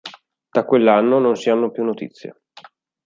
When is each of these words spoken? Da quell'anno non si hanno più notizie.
Da 0.51 0.65
quell'anno 0.65 1.19
non 1.19 1.35
si 1.35 1.51
hanno 1.51 1.69
più 1.69 1.83
notizie. 1.83 2.41